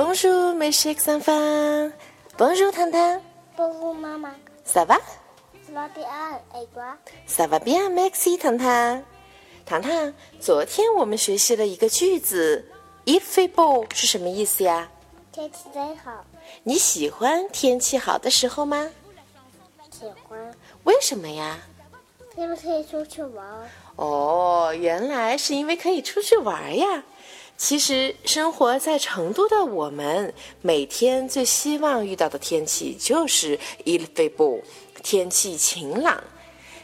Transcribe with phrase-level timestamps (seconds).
[0.00, 1.90] Bonjour, mes chers enfants.
[2.38, 3.20] Bonjour, Tante.。
[3.56, 4.30] Bonjour, maman.
[4.64, 4.96] Ça va?
[5.66, 6.96] Ça va bien, et toi?
[7.26, 9.02] Ça va bien, merci, 糖糖。
[9.66, 12.64] 糖糖，昨天我们学习了一个句子
[13.06, 14.88] ，“Il fait beau” 是什么意思呀？
[15.32, 16.24] 天气真好。
[16.62, 18.88] 你喜欢天气好的时候吗？
[19.90, 20.54] 喜欢。
[20.84, 21.58] 为什么呀？
[22.36, 23.44] 因为可以出去玩。
[23.96, 27.02] 哦，原来是因为可以出去玩呀。
[27.58, 34.62] 其实，生活在成都的我们，每天最希望遇到的天气就是 il fait beau，
[35.02, 36.22] 天气晴朗。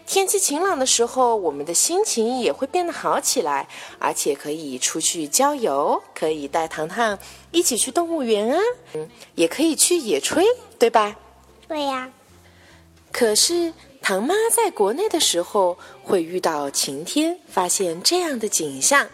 [0.04, 3.68] 天气晴朗的时候，我们的心情也会变得好起来，
[4.00, 7.16] 而且可以出去郊游，可以带糖糖
[7.52, 8.60] 一起去动物园啊，
[8.94, 10.44] 嗯，也可以去野炊，
[10.76, 11.16] 对吧？
[11.68, 12.10] 对呀。
[13.12, 19.08] 可是，唐妈在国内的时候，会遇到晴天，发现这样的景象。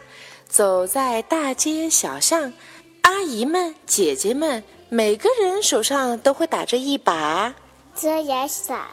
[0.51, 2.53] 走在大街小巷，
[3.03, 7.55] 阿姨们、姐姐们，每个人手上都会打着一把
[7.95, 8.85] 遮阳伞。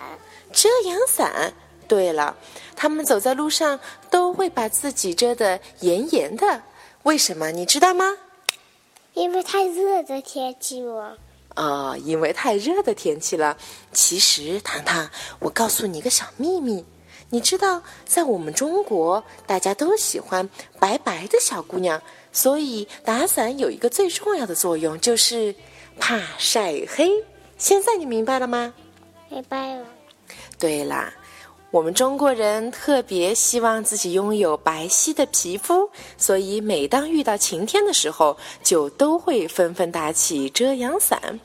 [0.54, 1.54] 遮阳伞。
[1.88, 2.38] 对了，
[2.76, 3.80] 他们走在路上
[4.12, 6.62] 都会把自己遮得严严的。
[7.04, 7.50] 为什么？
[7.52, 8.18] 你知道吗？
[9.16, 11.18] 因为太热的天气了。
[11.56, 13.58] 啊，因为太热的天气了。
[13.92, 16.86] 其实，糖糖，我告诉你个小秘密。
[17.30, 25.54] 你知道，在我们中国，大家都喜欢白白的小姑娘，所以打伞有一个最重要的作用，就是
[26.00, 27.12] 怕晒黑。
[27.58, 28.74] 现在你明白了吗？
[29.30, 29.86] 明白了。
[30.58, 31.14] 对啦，
[31.70, 41.40] 我们中国人特别希望自己拥有白皙的皮肤，所以每当遇到晴天的时候，就都会纷纷打起遮阳伞。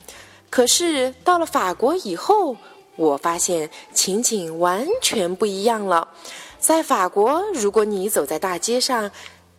[0.49, 2.55] 可是到了法国以后，
[2.95, 6.07] 我发现情景完全不一样了。
[6.59, 9.11] 在法国，如果你走在大街上，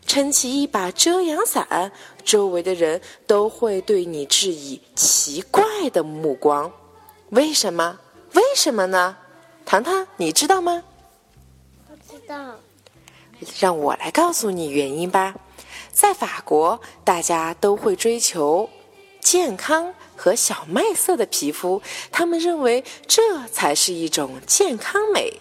[0.07, 1.91] 撑起一把遮阳伞，
[2.25, 6.71] 周围的人都会对你致以奇怪的目光。
[7.31, 7.99] 为什么？
[8.35, 9.17] 为什么呢？
[9.65, 10.83] 糖糖，你知道吗？
[11.89, 12.55] 不知道。
[13.59, 15.35] 让我来告诉你原因吧。
[15.91, 18.69] 在法国，大家都会追求
[19.25, 19.93] 健康。
[20.17, 25.41] 和小麦色的皮肤，他们认为这才是一种健康美。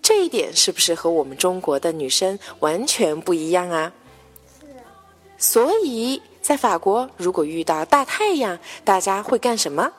[0.00, 3.92] 这一点是不是和我们中国的女生完全不一样啊？
[4.60, 4.66] 是。
[5.36, 9.90] 所以在法国，如果遇到大太阳，大家会干什么？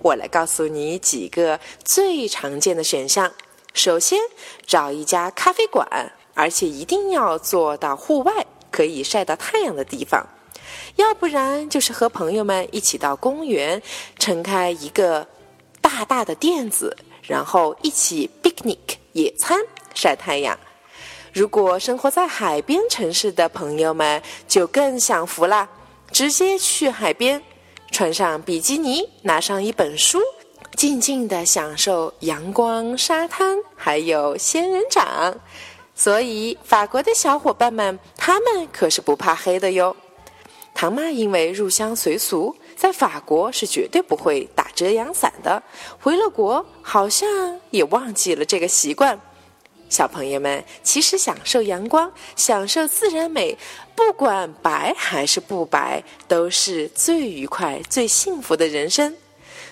[0.00, 3.32] 我来告诉你几个最常见的选项。
[3.72, 4.18] 首先，
[4.66, 5.86] 找一家咖啡馆，
[6.34, 10.26] 而且一定要坐到户外，可以晒到太阳的地方。
[10.96, 13.80] 要不然就是和朋友们一起到公园，
[14.18, 15.26] 撑开一个
[15.80, 18.78] 大大的垫子，然后一起 picnic
[19.12, 19.58] 野餐
[19.94, 20.58] 晒太阳。
[21.32, 25.68] 如果生活在海边城市的朋友们就更享福啦，
[26.10, 27.42] 直接去海边，
[27.90, 30.20] 穿上比基尼，拿上一本书，
[30.76, 35.34] 静静的享受阳光、沙滩，还有仙人掌。
[35.94, 39.96] 所以法国的小伙伴们，他们可是不怕黑的哟。
[40.82, 45.62] 唐妈因为入乡随俗，在法国是绝对不会打遮阳伞的。
[46.00, 49.16] 回了国，好像也忘记了这个习惯。
[49.88, 53.56] 小朋友们，其实享受阳光、享受自然美，
[53.94, 59.16] 不管白还是不白，都是最愉快、最幸福的人生。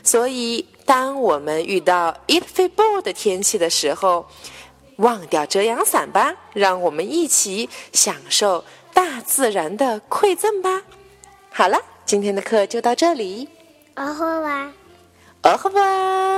[0.05, 4.29] 所以，当我们遇到 it f e b o 的天气的时候，
[4.99, 10.85] 忘掉遮阳伞吧，让我们一起享受大自然的馈赠吧。
[11.61, 11.77] 好了，
[12.07, 13.47] 今天的课就到这里。
[13.95, 14.73] 哦呵吧，
[15.43, 16.30] 哦呵吧。